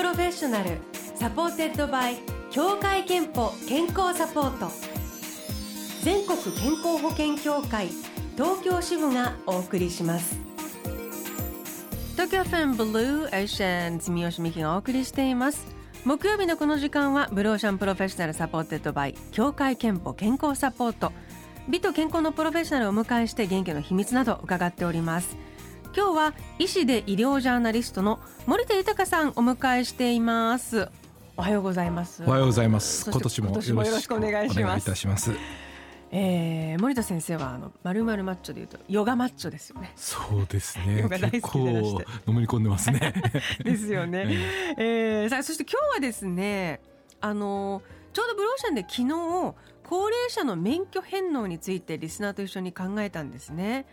[0.00, 0.78] professional
[1.14, 2.16] supported by
[2.50, 4.70] 協会けんぽ健康サポート。
[6.02, 7.88] 全国健康保険協会
[8.34, 10.38] 東京支部がお送りします。
[12.12, 15.66] 東京 FM Blue Ocean 住吉美希がお送りしています。
[16.06, 21.12] 木曜日のこの時間は Blue Ocean professional supported by 協会けんぽ健康サポート。
[21.68, 25.36] 美と健康のプロフェッショナルをお迎えして元気の秘密など伺っております。
[25.96, 30.88] 今日は医師で医療ジャーナリストの森田豊さんお迎えしています
[31.36, 33.54] おはようございますおはようございます今年もよ
[33.90, 35.32] ろしくお願いしますいたします
[36.12, 39.92] えー、森田先生はあのまるまるマッチョでいうとヨガマッチョですよね。
[39.94, 41.06] そうですね。
[41.08, 41.58] 結構
[42.26, 43.14] のめり込んでますね。
[43.62, 44.26] ですよね。
[44.76, 46.80] えー、さあそして今日はですね、
[47.20, 49.54] あのちょうどブローシャンで昨日
[49.88, 53.86] 高齢者の免許返納についてリスナーと一緒に考えたんですね。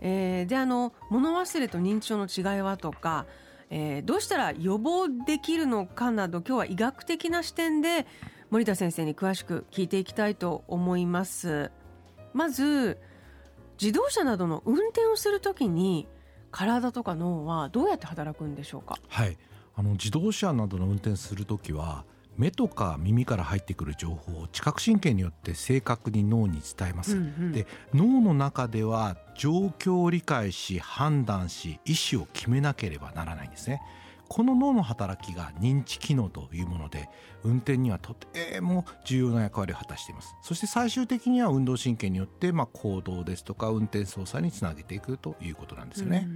[0.00, 3.26] えー、であの物忘れと認知症の違いはとか、
[3.70, 8.06] えー、どうしたら予防できるのかなど今日は医学的な視点で
[8.50, 11.70] 森田先生に詳しく聞いていきたいと思います。
[12.32, 12.98] まず
[13.80, 16.06] 自動車などの運転をするときに
[16.50, 18.96] 体とか脳はどうやって働くんでしょうか？
[19.08, 19.36] はい。
[19.74, 22.04] あの自動車などの運転するときは
[22.36, 33.80] 目とか耳から入ってくる情報を知覚神経によって正確に脳に伝えます、うんうん、で脳の中では状況を理解し判断し意思を決めなければならないんですね。
[34.28, 37.10] この脳の働きが認知機能というもので
[37.44, 40.34] 運転にはとても重要な役割を果たしています。
[40.42, 46.28] そして最終的には運動神経によってまあ行動ですとか運転操作につなげていくということなんですよね。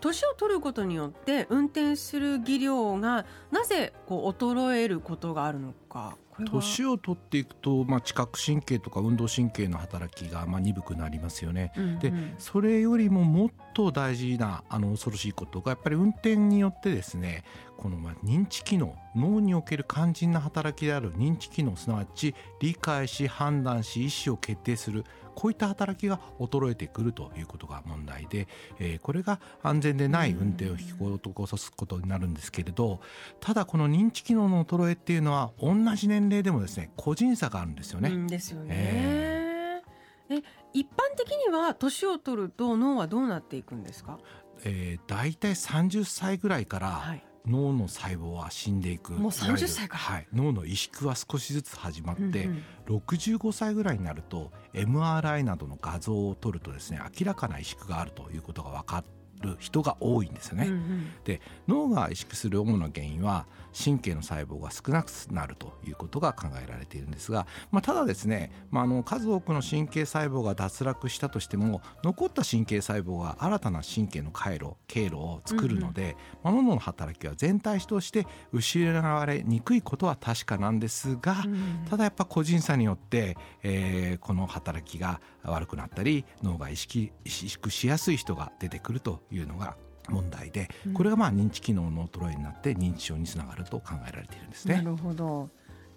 [0.00, 11.72] 年を取ることによって運転する技量がなぜこう衰えることがあるのか年を取っていくと、まあ、知覚神経とか運動神経の働きがまあ鈍くなりますよね。
[11.76, 17.44] うんうん、でそれよりももっと大事なあの恐ろしいことがやっぱり運転によってですね
[17.78, 28.48] このまあ認知機能脳における肝心な働きである認知機能すなわち理解し判断し意思を決定するこういった働きが衰えてくるということが問題で、
[28.80, 33.00] えー、これが安全でない運転を引き起こすことになるんですけれど
[33.38, 38.10] ただこの認知機能の衰えっていうのは同じ年齢でもですね個人差があるんですよね。
[38.26, 38.66] ですよね。
[38.70, 44.18] えー、え一般的には年を取ると脳はどうなっていくんですか、
[44.64, 49.12] えー、大体30歳ぐらいから、はい脳の細胞は死んでいく。
[49.12, 59.04] もう30歳から、はい、脳の萎縮は少しずつ始まって、うんうん、65歳ぐらいになると MRI などの画像を撮るとですね明らかな萎縮があるということが分か
[59.40, 60.66] る人が多いんですよね。
[60.66, 63.46] うんうん、で脳が萎縮する主な原因は
[63.82, 89.76] 神経の細胞が少なくなるということが考えられているんですが、まあ、ただですね、まあ、あの数多くの神経細胞が脱落したとしても残った神経細胞が新たな神経の回路経路を作るので、うんうん、脳の働きは全体として失われにくいことは確かなんですが、うん、ただやっぱ個人差によって、えー、この働きが悪くなったり脳が意識萎縮しやすい人が出てくるというのが
[90.08, 94.76] 問題でこれがまあ認知機能の衰えになって認知症につながると考えられているんですね。
[94.76, 95.48] なるほど。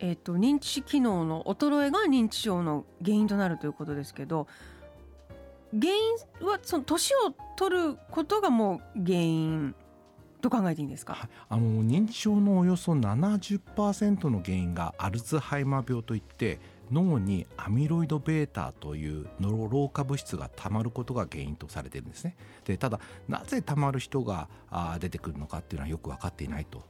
[0.03, 4.47] えーと、認知機能の衰えが認知症の原因となるということですけど
[5.79, 9.75] 原因はその年を取ることがもう原因
[10.41, 16.59] と考えていいんですか、あの認知症のおよそ70%の原因がアルツハイマー病といって
[16.91, 22.35] 脳にアミロイド β というノ老化物質がたまることが原因とされているんですね。
[22.65, 24.49] でただなぜたまる人が
[24.99, 26.83] 出てくるのかっていうのはよく分かっていないと。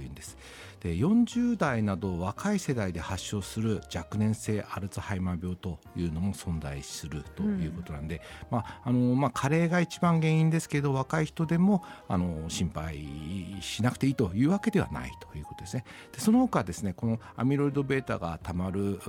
[0.00, 0.36] いうんです。
[0.80, 8.16] で40代など若い世代で発症する若年性アルツハイマー病というのも存在するということなんで、
[8.50, 13.06] うん、まああのまあ、加齢が一番原因ですけど若い人でもあの心配
[13.60, 15.84] しなくていいというわけではないということですね。
[16.12, 19.00] でその他ですねこのアミロイド β がたまる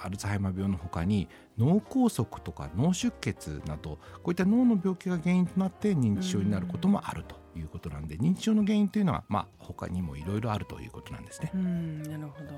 [0.00, 1.28] アルツハイマー病の他に
[1.58, 11.50] 脳梗塞とか脳出血などこういった脳の病気が原因となって認知症になることもあるということなんで、認知症の原因というのは、まあ、他にもいろいろあるということなんですね。
[11.54, 12.54] うんなるほど。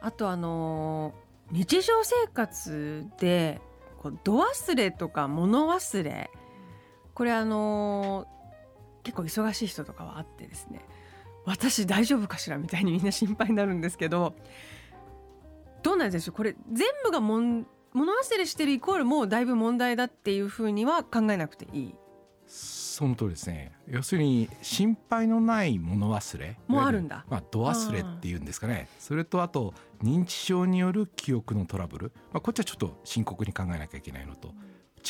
[0.00, 1.14] あとあの
[1.50, 3.60] 日常生活で
[3.98, 6.30] こう度忘れとか物忘れ
[7.14, 8.26] これあの
[9.02, 10.80] 結構忙しい人とかはあってですね
[11.44, 14.34] 私大丈夫かしらみたいにみんな心配になるんですけど
[15.82, 16.36] どうなんでしょう？
[16.36, 17.66] これ全部がもん
[17.96, 21.94] 物忘れしてるイコールもうだいぶ問題だっていうふうには考えなくていい？
[22.46, 23.72] その通りですね。
[23.88, 26.58] 要するに心配のない物忘れ。
[26.66, 28.90] もあるんだ、まあ、度忘れっていうんですかね。
[28.98, 29.72] それとあと
[30.02, 34.52] 認知症による記憶のトラブル、まあ、こっちはちょっと深刻に考えなきゃいけないのと。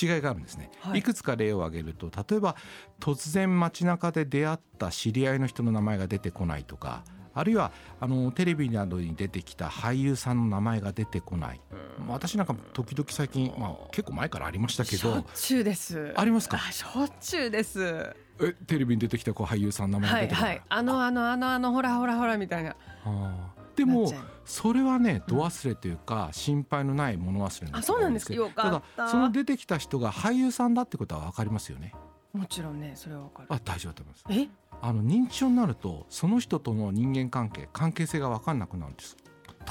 [0.00, 0.99] 違いがあるんですね、はい。
[0.99, 2.55] い、くつか例を挙げると例えば
[3.00, 7.03] 突然街中で出会った知り合いの人の名前が出てこないとか
[7.37, 11.61] あるいはあのテレビなどに出てきた俳優さんの名前が出てこない、
[12.09, 16.12] 私なんか時々最近、まあ、結構前からありましたけしょっどちゅうです。
[16.17, 16.56] ありますか？
[16.56, 18.17] あしょっちゅうです。
[18.41, 20.56] えテレビに出てきたこう俳優さんの名前はいが出てこな、はい。
[20.56, 21.11] いあのあ。
[21.11, 22.75] のあのあのほらほらほらみたいな。
[23.05, 23.77] あー。
[23.77, 24.11] でも
[24.47, 28.27] それはね度忘れというか心配のない物忘れあそうなんです。
[28.27, 28.62] かよた。
[28.62, 31.93] ただその出てきた人が俳優さんだってことは分かりますよね。
[32.32, 33.49] もちろんねそれはわかる。
[33.50, 34.25] あ大丈夫だと思います。
[34.31, 34.49] え？
[34.82, 39.17] あの認知症になるとその人との人間関係関係性が分かんなくなるんです。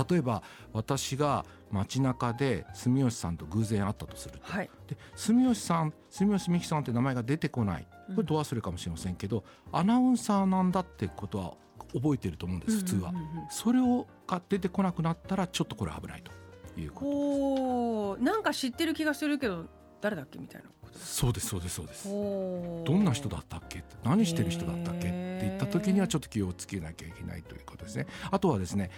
[0.10, 0.44] 例えば
[0.74, 4.69] 私が街中で住吉さんと偶然会ったとすると、はい。
[4.88, 7.88] で住吉さん住吉美希さんって名前が出てこない。
[8.07, 11.54] これ度忘れかもしれませんけど、アナウンサーなんだってことは
[11.94, 13.13] 覚えてると思うんです普通は、
[13.50, 16.31] それをが出てこなくなったらちょっとこれ危ないと
[16.80, 19.66] いうことほうなんか知ってる気がするけど
[20.02, 21.00] 誰だっけみたいなこと。
[21.00, 22.10] そうですそうですそうです。
[22.10, 28.08] どんな人だったっけ何してる人だったっけって言った時にはちょっと気をつけなきゃいけないということですね。
[28.32, 28.92] あとはですね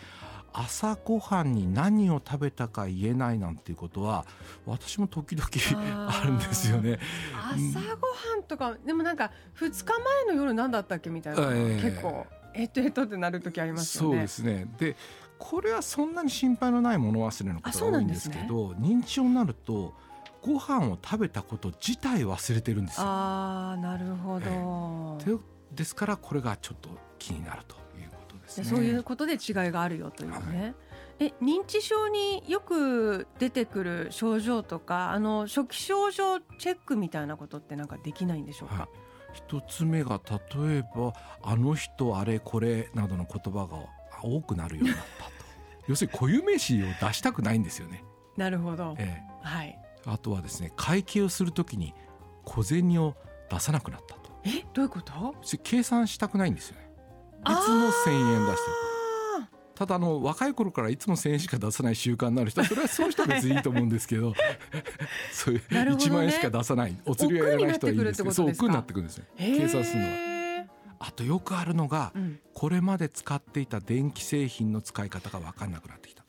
[0.54, 4.26] 朝ごはんに何を食べたか言えないなんていうことは
[4.66, 5.48] 私も時々
[6.10, 7.00] あるんですよね。
[7.34, 11.82] 朝ごはんとかでもなんか2日前の夜何だったっけみたいな、ええ。
[11.82, 14.16] 結構えっとえっとってなる時ありますよね。
[14.16, 14.68] そうですね。
[14.80, 14.96] で
[15.38, 19.94] これはそんなに心配のない物忘れのことが多いんですけど認知症になると
[20.48, 23.04] ご飯を食べたこと自体忘れてるんですよ。
[23.06, 25.42] あーなるほど、で
[25.74, 26.90] ですからこれがちょっと
[27.20, 28.64] 気になるということですね。
[28.64, 29.38] でそういうことで違い
[29.72, 30.74] があるよというね。
[31.20, 38.88] え認知症によく出てくる症状とかあの初期症状チェックみたいなことってなんかできないんでしょうか、はい。
[39.34, 41.14] 一つ目が例えば
[41.44, 43.78] 「あの人あれこれ」などの言葉が
[44.24, 45.38] 多くなるようになったと。
[45.88, 48.04] 要するに固有名詞を出したくないんですよね、
[48.36, 49.68] なるほど、えはい。
[49.70, 49.76] え、
[50.07, 51.94] あとはですね会計をするときに
[52.45, 53.15] 小銭を
[53.50, 54.31] 出さなくなったと。
[54.45, 55.36] えどういうこと？
[55.63, 56.89] 計算したくないんですよね。
[57.44, 58.75] いつも1,000円出してる。
[59.44, 64.33] あただあの若い頃からいつも1,000円しか出さない習慣になる人はそれはそういう人は別にいいと思うんですけど
[65.31, 66.12] そういうなるほどね。
[66.12, 69.25] 1万円しか出さないお釣りはやらない人はいいんですけどそう億劫になってくるんですよ。
[69.38, 69.57] ー。
[69.57, 70.38] 計算するのは。
[71.00, 76.24] あとよくあるのがうん、これまで使っていた電気製品の使い方が分かんなくなってきた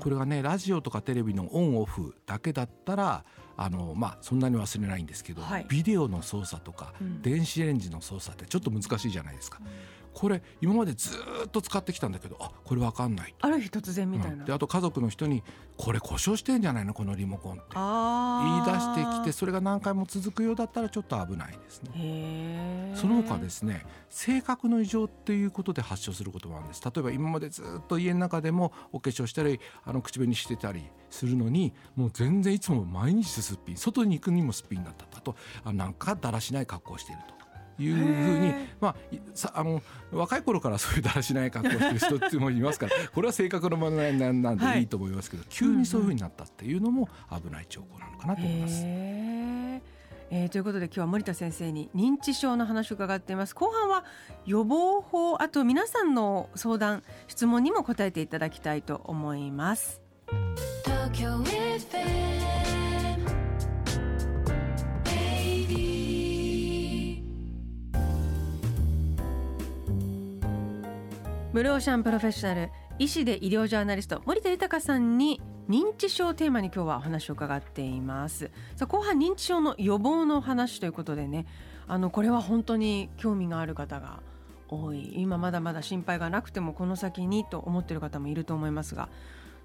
[0.00, 3.24] これがねラジオとかテレビのオンオフだけだったら
[3.56, 5.66] あのまあそんなに忘れないんですけど、はい。
[5.68, 7.22] ビデオの操作とか、うん。
[7.22, 9.60] 電子レンジの操作ってちょっと難しいじゃないですか、
[10.12, 13.34] これ今までずーっと使ってきたんだけどあこれ分かんない。
[13.40, 14.44] ある日突然みたいな、うん。
[14.44, 15.42] であと家族の人に
[15.78, 17.62] 「これ故障してんじゃないのこのリモコン」って。
[17.74, 22.92] 言いあ出してきててそれが何回も続くようだったらちょっと危ないですね。
[22.96, 26.82] その他ですね性格の異常っていうことで発症することもあるんです。
[26.84, 33.76] 例えば今までずっと家の中でもお化粧したりあの口紅してたりするのにもう全然いつも毎日すっぴん。
[33.76, 35.36] 外に行くにもすっぴんだったとあと。
[35.64, 37.39] あなんかだらしない格好をしていると。
[37.84, 39.82] いうふうにまあ、いさあの
[40.12, 48.82] 若い頃からそういうだらしない格好をしてる人っていうのもいますからこれは性格の問題なんでいいと思いますけど、急にそういうふうになったっていうのも危ない兆候なのかなと思います。
[50.32, 53.54] えーということで今日は森田先生に認知症の話を伺っています。
[53.54, 54.04] 後半は
[54.46, 60.00] 予防法あと皆さんの相談質問にも答えていただきたいと思います
[71.52, 78.52] ブルーオーシャンプロフェッショナル医師で医療ジャーナリスト森田豊さんに認知症をテーマに今日はお話を伺っています。
[78.76, 81.46] さあ後半認知症の予防の話ということでね
[81.88, 84.20] あのこれは本当に興味がある方が
[84.68, 85.12] 多い。
[85.16, 89.08] 今まだまだ心配がなくてもこの先にと思っている方もいると思いますが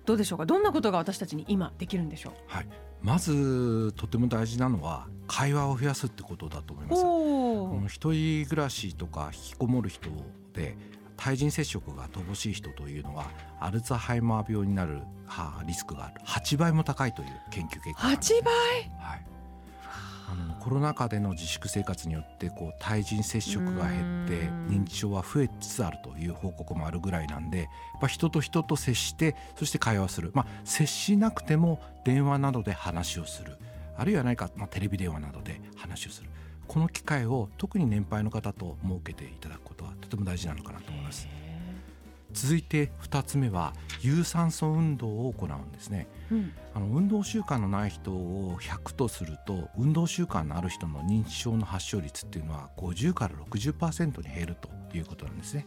[0.06, 0.48] どうでしょうか？
[0.48, 2.34] どんなことが私たちに今できるんでしょう？
[2.48, 2.68] はい、
[3.04, 7.94] まずとても大事なのは会話を増やすってことだと思います。
[7.94, 10.10] 一人暮らしとか引きこもる人
[10.54, 10.76] で
[11.18, 13.26] 対人接触が乏しい人というのは
[13.60, 16.22] アルツハイマー病になるはリスクがある。
[16.26, 18.34] 8倍も高いという研究結果があるんです。
[18.34, 18.54] ね8倍？
[19.00, 19.26] はい、
[20.30, 24.68] あのコロナ禍での自粛生活によってこう対人接触が減ってうん。
[24.68, 27.68] 認知症は増えつつあるという報告もあるぐらいなんでやっ
[28.02, 33.58] ぱ人と人と接してそして会話をする、まあ、接しなくても電話などで話をする。
[33.98, 36.30] あるいは何か、まあ、テレビ電話などで話をする
[36.68, 41.28] この機会を特に年配の方と設けていただくことはとても大事なのかなと思います。
[42.34, 46.08] 続いて2つ目は有酸素運動を行うんですね。
[46.32, 55.66] うんあの運動習慣のない人を100とすると運動習慣のある人の認知症の発症率っていうのは50から60%に減るということなんですね。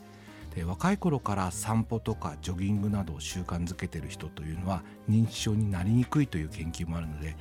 [0.57, 7.37] えー若い頃から散歩とかジョギングなどを習慣づけてる人というのは認知症になりにくいという研究もあるので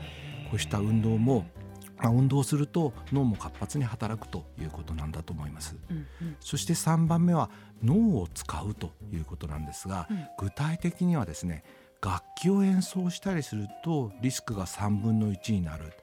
[0.50, 1.67] こうした運動もまあ
[2.04, 5.76] 運動すると脳も活発に働くということなんだと思います。
[5.90, 6.36] うんうん。
[6.40, 7.50] そして3番目は
[7.84, 10.28] 脳を使うということなんですが、うん。
[10.38, 11.64] 具体的にはですね
[12.02, 15.94] 楽器を演奏したりするとリスクが3分の1になる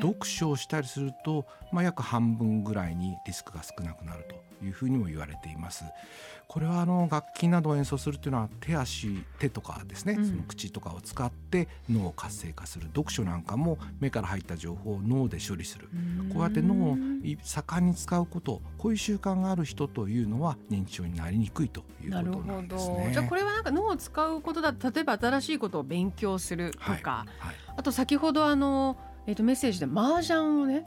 [0.00, 5.84] 読書をしたりすると、まあ、約半分ぐらいにリスクが少なくなるというふうにも言われています。
[6.46, 10.24] これはあの楽器などを演奏するというのは手足手とかですね、うん。
[10.28, 12.86] その口とかを使って脳を活性化する。
[12.88, 15.88] 読書なんかも目から入った情報を脳で処理する。
[16.32, 22.96] こうやって脳をい盛んに使うことこういう習慣がある人というのは認知症になりにくいということなんですど。
[22.98, 23.10] ね。
[23.12, 27.02] じゃあこれはなんか脳を使うことだと例えば新しいことを勉強するとか、はい。
[27.02, 27.26] はい。
[27.76, 28.96] あと先ほどあの、
[29.26, 30.86] えっとメッセージで麻雀をね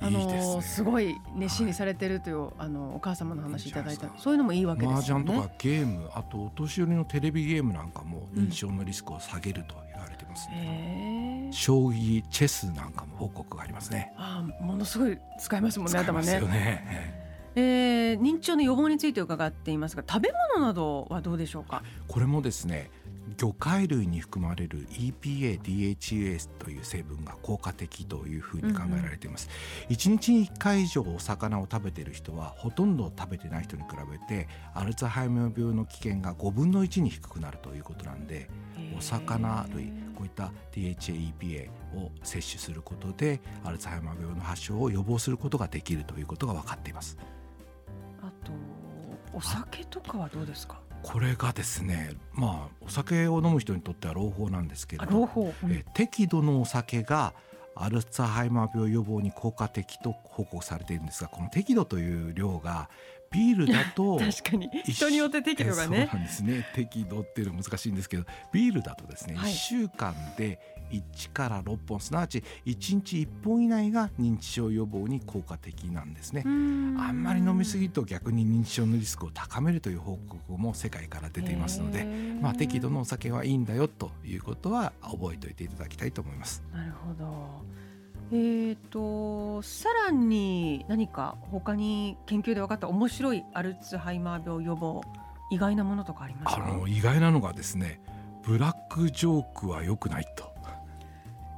[0.00, 0.62] あのいいですね。
[0.62, 4.08] すごい熱心にされてるという、あのお母様の話いただいた。
[4.18, 5.24] そういうのもいいわけですよね。
[5.24, 11.52] 麻雀とかゲームあとお年寄りのテレビゲームなんかも認知症のリスクを下げると言われてますね、へえ。
[11.52, 14.12] 将棋チェスなんかも報告がありますね。
[14.16, 16.54] あーものすごい使いますもんね頭使いますよね。
[16.58, 17.24] ね。
[17.56, 21.82] えー認知症の予防について伺っていますが食べ物などはどうでしょうか？
[22.08, 22.90] これもですね
[23.36, 29.48] 魚介類に含まれる EPA、DHA という成分が効果的というふうに考えられています。
[29.88, 38.48] 一、日に1回以上お魚を食べている人はほとんど食べてない人に比べてアルツハイマー病の危険が5分の1に低くなるということなんで
[38.96, 47.16] お魚類こういった DHA、EPA を摂取することでアルツハイマー病の発症を予防することができるということが分かっています。
[48.22, 48.52] あと
[49.32, 50.80] お酒とかはどうですか？
[51.04, 55.28] これがですねまあお酒を飲む人にとっては朗報なんですけれど。
[55.62, 57.34] うんえ適度のお酒が
[57.76, 62.88] アルツハイマー病予防に効果的と報告されているんですがこの適度という量が
[63.34, 66.18] ビールだと 確かに人によって適度がえねそう。
[66.18, 70.58] なんですね適度っていうのは難しいんですけどビールだとですね、はい1週間で
[70.90, 76.42] 1から6本すなわち1日1本以内が認知症予防に効果的なんですね。
[76.44, 82.04] あんまり飲みすぎると逆に認知症のリスクを高めるという報告も世界から出ていますので、
[82.40, 86.62] まあ、適度のお酒はいいんだよということは覚えておいていただきたいと思います。
[86.72, 87.83] なるほど。
[88.32, 95.02] えっ、とさらに何か他に研究で分かった面白いアルツハイマー病予防
[95.50, 96.68] 意外なものとかありますあか。
[96.72, 98.00] の意外なのがですね
[98.42, 100.52] ブラックジョークは良くないと。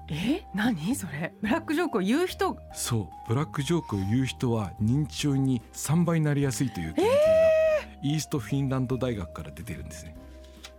[0.09, 0.45] え？
[0.55, 1.35] 何それ？
[1.41, 2.57] ブラックジョークを言う人？
[2.73, 7.13] そうブラックジョークを言う人は認知症に3倍になりやすいという研究が、
[8.03, 10.15] イーストフィンランド大学から出てるんですね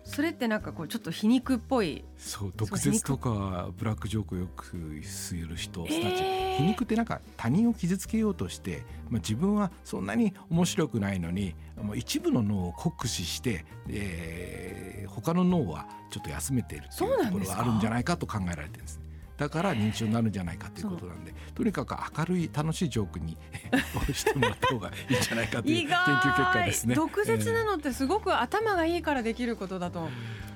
[0.07, 2.03] それってなんかこうちょっと皮肉っぽい。
[2.17, 4.65] そう毒舌とかブラックジョークをよく
[5.03, 5.93] する人えー。
[5.93, 6.23] すなわち
[6.57, 14.87] 皮肉ってなんか他人を傷つけようとして、まあ、自分はそんなに面白くないのにもう一部の脳を酷使して、えー
[15.21, 19.06] 他の脳はちょっと休めているってそういうところがあるんじゃないかと考えられてるんですね
[19.37, 23.37] だから認知症になるんじゃないかということなんでとにかく明るい楽しいジョークに
[24.13, 26.95] してもらった方がいいんじゃないかという意研究結果ですね。
[26.95, 30.09] 毒舌なのってすごく頭がいいからできることだと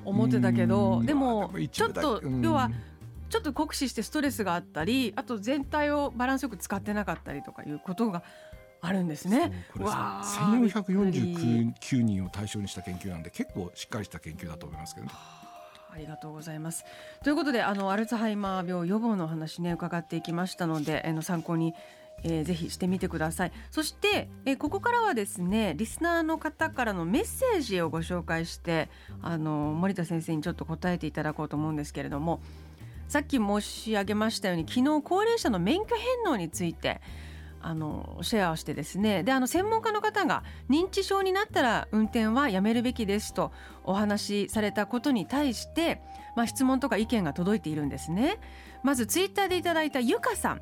[0.04, 2.72] 思ってたけうんどでもちょっとうん要は
[3.30, 8.24] ちょっと酷使してストレスがあったりあと全体をバランスよく使ってなかったりとかいうことが
[8.82, 9.68] あるんですね。
[9.74, 15.14] これわーびっくり1449人を対象にした研究なんで結構しっかりした研究だと思いますけどね。
[15.94, 16.86] ありがとうございます。
[17.24, 21.74] ということであのアルツハイマー病予防の話ね伺っていきましたのであの参考に、
[22.24, 23.52] えーぜひしてみてください。
[23.72, 28.90] そして、えーここからはですねリスナーの方からのメッセージをご紹介して
[29.22, 32.42] あの森田先生にちょっと答えていただこうと思うんですけれども
[33.08, 37.02] さっき申し上げましたように昨日高齢者の免許返納について
[37.63, 39.24] あのシェアをしてですね。
[39.24, 43.51] であの専門家の方が認知症になったら運転はやめるべきですと
[43.84, 46.01] お話しされたことに対して、
[46.36, 48.39] まあ、質問とか意見が届いているんですね。
[48.84, 50.62] まずツイッターでいただいたゆかさん。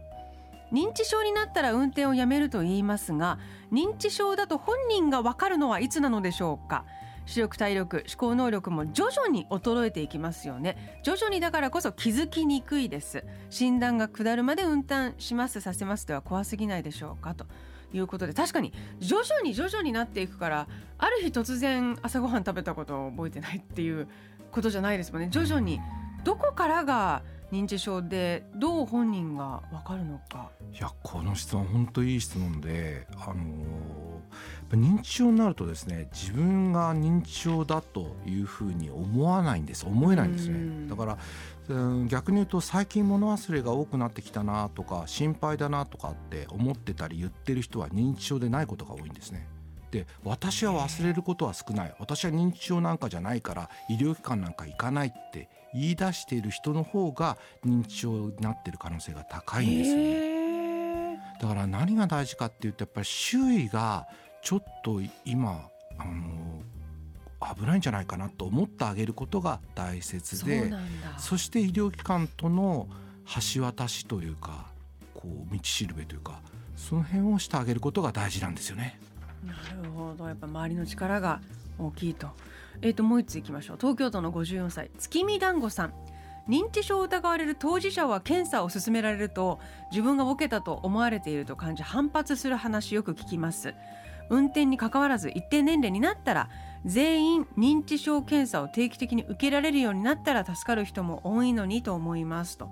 [0.71, 3.39] 認知症になったら運転をやめると言いますが
[3.71, 6.85] 認知症だと本人が分かるのはいつなのでしょうか？
[7.29, 10.99] 視力体力思考能力も徐々に衰えていきますよね。
[11.03, 13.23] 徐々にだからこそ気づきにくいです。
[13.51, 17.35] 診断が下るまで運転しますさせますでは怖すぎないでしょうか？
[17.35, 17.45] と。
[17.91, 20.67] いうことで確かに徐々に徐々になっていくから
[20.99, 24.07] ある日突然朝ごはん食べたことを覚えてないっていう
[24.51, 25.29] ことじゃないですもんね。
[25.31, 25.79] 徐々に
[26.23, 30.51] どこからが認知症でどう本人が分かるのか。
[30.71, 34.08] いやこの質問本当いい質問で、あのー
[34.77, 39.85] 認知症になるとですね自分が認知症だというふうに思わないんです。
[39.85, 40.87] 思えないんですうん。
[40.87, 41.17] ねだから
[41.69, 49.47] うん逆に言うと最近物忘れが多くなってきたなとか心配だなとかって思ってたり言ってる人は認知症でないことが多いんですね。
[49.91, 51.95] で私は忘れることは少ない。
[51.99, 60.39] 私は認知症なんかじゃないから医療機関なんか行かないって言い出している人の方が認知症になっている可能性が高いんですよね。
[61.41, 64.07] だから何が大事かっていうとやっぱり周囲が
[64.41, 65.67] ちょっと今
[65.97, 66.61] あの
[67.55, 70.71] 危ないんじゃないかなと思ってあげることが大切で
[71.17, 72.87] そして医療機関との
[73.53, 74.67] 橋渡しというか
[75.13, 76.41] こう道しるべというか
[76.75, 78.99] その辺をしてあげることが大事なんですよね。
[79.45, 79.53] な
[79.83, 80.27] るほど。
[80.27, 81.41] やっぱ周りの力が
[81.77, 82.29] 大きいと。
[82.81, 83.77] えっ、ともう一ついきましょう。
[83.77, 85.93] 東京都の54歳月見団子さん。
[86.47, 89.59] 認知症を疑われる当事者は検査を勧められると
[89.91, 93.75] 自分がボケたと思われていると感じ反発する話よく聞きます
[94.29, 96.49] 運転に関わらず一定年齢になったら
[96.85, 102.69] 全員認知症検査を定期的に受けられるようになったら助かる人も多いのにと思いますと。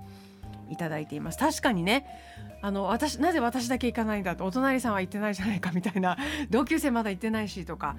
[0.70, 1.38] いただいています。
[1.38, 2.06] 確かにね。
[2.62, 6.18] あの私なぜ私だけ行かないんだとお隣さんは行ってないじゃないかみたいな。
[6.50, 7.96] 同級生まだ行ってないしとか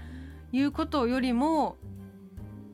[0.52, 1.76] いうことよりも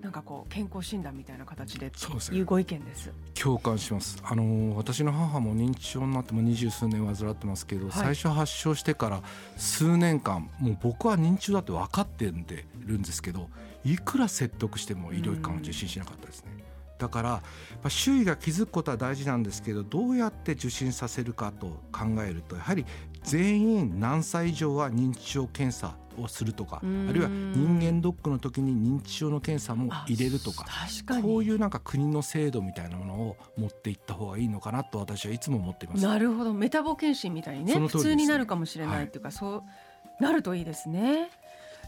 [0.04, 1.90] なんかこう健康診断みたいな形で
[2.32, 3.10] いうご意見です。
[3.32, 9.22] 共感しますあの私の母も認知症になっても二十数年患ってますけど、はい最初発症してから
[9.56, 13.48] 数年間もう僕は認知症だって分かってるんでるんですけど
[13.82, 16.52] いくら説得しても医療機関を受診しなかったですね。
[16.98, 17.42] だから
[17.88, 22.84] 周囲が気づくことは大事なんですけどどうやって受診させるかと考えるとやはり
[23.24, 27.12] 全員何歳以上は認知症検査をするとかあうん。
[27.12, 31.22] るいは人間ドックの時に認知症の検査も入れるとか確かに。
[31.22, 36.02] こういうなんか国の制度みたいなものを持っていった方がいいのかなと私はいつも思っています。
[36.02, 36.54] なるほど。
[36.54, 41.30] メタボ検診みたいにねその通りです普通になるかもしれないっていうか、そうなるといいですね。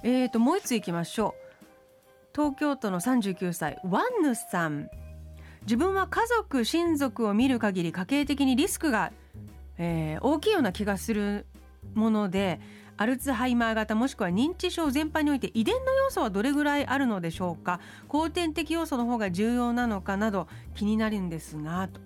[0.03, 1.47] えー、ともう一ついきましょう。
[2.35, 4.89] 東京都の39歳ワンヌさん。
[5.63, 9.13] 自分は家族親族を見る限り家計的にリスクが、
[9.79, 11.47] えー大きいような気がする
[11.95, 12.61] もので
[12.97, 17.79] アルツハイマー型もしくは認知症全般において遺伝の要素はどれぐらいあるのでしょうか？
[18.09, 22.01] 後天的要素の方が重要なのかなど気になるんですがと。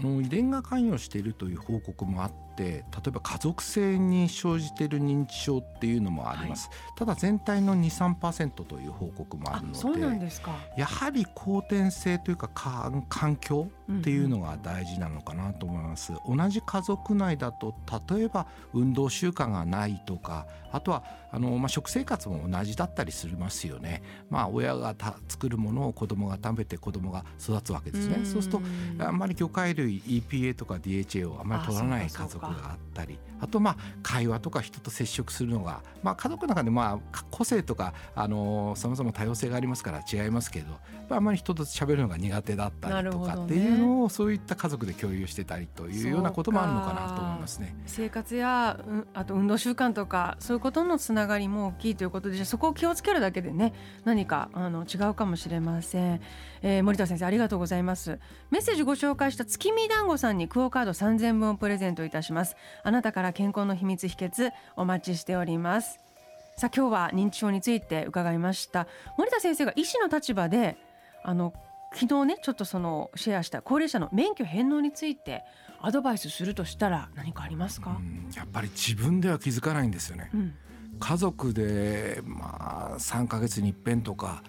[0.00, 10.52] あの遺伝が関与しているという報告もあって例えば家族性に生じている認知症っていうのもあります、ただ全体の23%という報告もあるのでそうなんですか。
[10.76, 17.74] やはり後天性というかか環境っていうのが大事なのかなと思います、同じ家族内だと
[18.10, 24.02] 例えば運動習慣がないとかあとはあの、まあ、食生活も同じだったりしますよね。
[24.28, 28.24] まあ親がた作るものを子供が食べて子供が育つわけですね。
[28.24, 28.62] そうすると
[29.04, 40.78] あんまり魚介類 EPA とか DHA をあんまり取らない家族があったりあとまあ会話とか人と接触するのが、まあ、家族の中でまあ個性とかあのさまざま多様性がありますから違いますけど、ま
[41.12, 47.74] あ、あんまり人と喋るのが苦手だったなりとかっていうのをそういった家族で共有してたりというようなこともあるのかなと思いますね。
[47.86, 53.72] 生活やうんあと運動習慣とかそういうことのつながりも大きいということでじゃあそこを気をつけるだけでね
[54.04, 56.20] 何かあの違うかもしれません、
[56.62, 58.18] えー森田先生ありがとうございます。
[58.50, 62.56] メッセージご紹介した月見団子さんにクオカード3000分をプレゼントいたします。
[62.82, 65.98] あなたから健康の秘密秘訣お待ちしております。
[66.56, 68.86] さあ今日は認知症について伺いました。
[69.16, 70.76] 森田先生が医師の立場で
[71.22, 71.54] あの
[71.94, 75.42] 昨日ねちょっとそのシェアした高齢者の免許返納について
[75.80, 80.30] アドバイスするとしたら何かありますか、うんやっぱり自分では気づかないんですよね。
[80.32, 80.54] うん。
[81.00, 84.42] 家族でまあ3ヶ月に一遍とか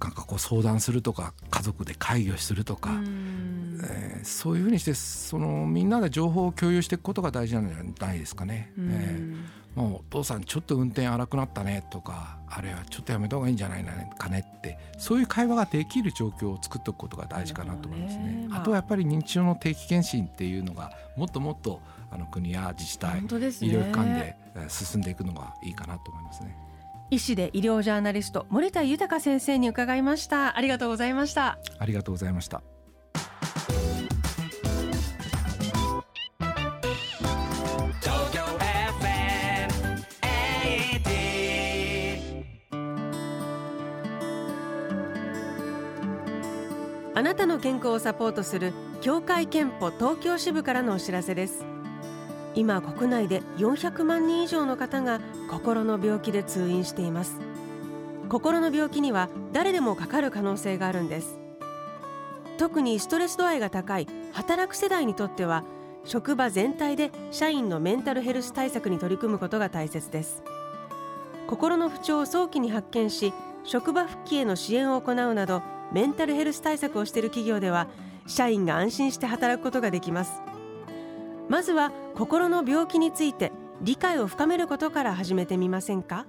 [0.00, 8.72] なんかこう相談するとか家族で会議をするとか、うんえーそういうふうにしてそのみんなで情報を共有していくことが大事なんじゃないですかね。
[8.78, 13.84] うんえーもうお父さんちょっと運転荒くなったねとかあるいはちょっとやめた方がいいんじゃない
[14.18, 18.24] かねってそういう会話ができる状況を作っておくことが大事かなと思いますね。
[18.24, 26.56] ねまああとはやっぱり認知症の定期検診っていうのがもっともっとあの国や自治体、ね医療機関でえー進んでいくのがいいかなと思いますね。
[27.10, 32.77] 医師で医療ジャーナリスト森田豊先生に伺いましたありがとうございましたありがとうございました。
[47.78, 51.64] 健康をサポートする協会憲法東京支部からのお知らせです。
[52.56, 57.38] 今国内で400万人以上の方が心の病気で通院しています。
[58.28, 61.38] 心の病気には誰でもかかる可能性があるんです。
[62.58, 65.62] 特にストレス度合いが高い働く世代にとっては
[66.04, 70.42] 職場全体で社員のメンタルヘルス対策に取り組むことが大切です。
[71.46, 75.62] 心の不調を早期に発見し職場復帰への支援を行うなど
[75.92, 77.88] メンタルヘルス対策をしている企業では
[78.26, 80.42] 社員が安心して働くことができます。
[81.48, 86.26] まずは心の病気について理解を深めることから始めてみませんか？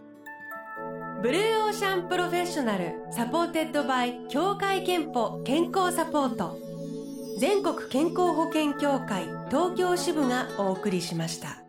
[1.21, 6.57] Blue Ocean professional supported by 協会けんぽ健康サポート。
[7.37, 11.63] 全国健康保険協会東京支部がお送りしました。